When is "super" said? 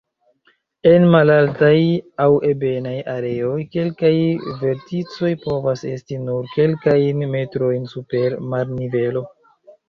7.93-8.37